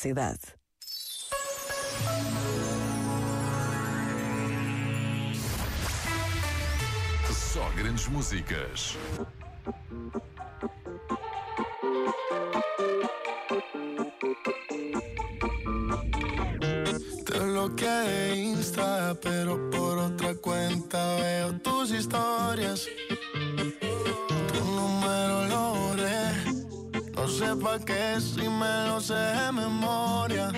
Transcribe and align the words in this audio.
cidade. 0.00 0.40
Só 7.30 7.68
grandes 7.76 8.08
músicas. 8.08 8.96
De 17.80 18.36
Insta, 18.36 19.16
pero 19.22 19.70
por 19.70 19.96
otra 19.98 20.34
cuenta 20.34 21.16
veo 21.16 21.58
tus 21.60 21.90
historias. 21.90 22.86
Tu 24.52 24.64
número 24.64 25.46
lo 25.48 25.79
sé 27.40 27.56
pa' 27.56 27.78
qué 27.78 28.20
si 28.20 28.46
me 28.48 28.88
lo 28.88 29.00
sé 29.00 29.14
de 29.14 29.52
memoria. 29.52 30.52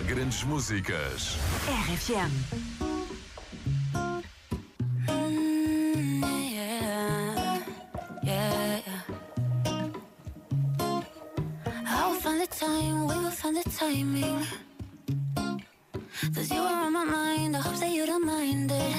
Só 0.00 0.06
grandes 0.06 0.42
músicas. 0.44 1.36
RFM. 1.68 2.30
yeah, 6.54 7.60
yeah. 8.22 8.80
I 11.86 12.08
will 12.08 12.20
find 12.20 12.40
the 12.40 12.46
time, 12.46 13.06
we 13.06 13.14
will 13.14 13.30
find 13.30 13.56
the 13.56 13.70
timing. 13.70 14.46
Cause 16.34 16.50
you 16.50 16.60
are 16.60 16.86
on 16.86 16.92
my 16.92 17.04
mind, 17.04 17.56
I 17.56 17.60
hope 17.60 17.78
that 17.80 17.90
you 17.90 18.06
don't 18.06 18.24
mind 18.24 18.72
it. 18.72 18.96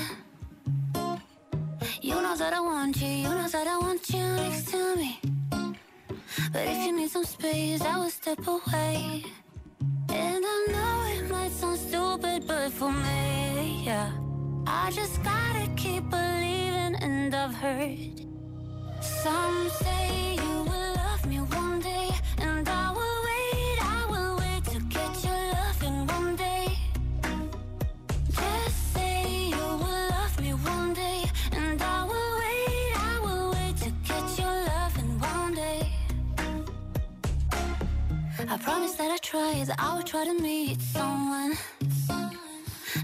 You 2.02 2.22
know 2.22 2.36
that 2.36 2.54
I 2.54 2.60
want 2.60 3.02
you, 3.02 3.08
you 3.08 3.30
know 3.30 3.48
that 3.48 3.68
I 3.68 3.78
want 3.78 4.08
you 4.10 4.24
next 4.24 4.70
to 4.72 4.96
me. 4.96 5.20
But 6.52 6.68
if 6.68 6.86
you 6.86 6.92
need 6.96 7.10
some 7.10 7.26
space, 7.26 7.82
I 7.82 7.98
will 7.98 8.10
step 8.10 8.46
away. 8.46 9.24
For 12.72 12.92
me, 12.92 13.84
yeah. 13.86 14.12
I 14.66 14.92
just 14.92 15.22
gotta 15.24 15.68
keep 15.76 16.10
believing, 16.10 16.96
and 17.06 17.34
I've 17.34 17.54
heard 17.54 18.26
some 19.02 19.70
say 19.70 20.36
you 20.36 20.64
will 20.70 20.94
love 20.96 21.26
me 21.26 21.38
one 21.38 21.80
day, 21.80 22.10
and 22.38 22.68
I 22.68 22.92
will 22.98 23.20
wait, 23.30 23.78
I 23.98 24.06
will 24.12 24.36
wait 24.38 24.64
to 24.74 24.80
get 24.96 25.24
your 25.24 25.44
loving 25.60 26.08
one 26.08 26.36
day. 26.36 26.68
Just 28.30 28.94
say 28.94 29.48
you 29.50 29.68
will 29.84 30.08
love 30.18 30.40
me 30.40 30.52
one 30.54 30.94
day, 30.94 31.24
and 31.52 31.82
I 31.82 32.04
will 32.06 32.32
wait, 32.44 32.94
I 33.12 33.20
will 33.26 33.52
wait 33.52 33.76
to 33.86 33.90
get 34.10 34.26
your 34.40 34.58
loving 34.74 35.20
one 35.20 35.54
day. 35.54 35.92
I 38.54 38.58
promise 38.58 38.94
that 38.94 39.12
I 39.12 39.18
try, 39.18 39.64
that 39.66 39.80
I 39.80 39.96
will 39.96 40.04
try 40.04 40.26
to 40.26 40.34
meet 40.42 40.82
someone. 40.82 41.58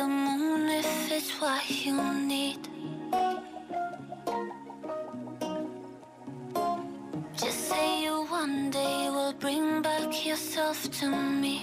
the 0.00 0.08
moon 0.08 0.66
if 0.70 1.12
it's 1.12 1.30
what 1.42 1.62
you 1.84 1.96
need. 2.32 2.62
Just 7.36 7.60
say 7.68 8.02
you 8.04 8.24
one 8.40 8.70
day 8.70 9.10
will 9.10 9.34
bring 9.34 9.82
back 9.82 10.24
yourself 10.24 10.90
to 11.00 11.06
me. 11.42 11.56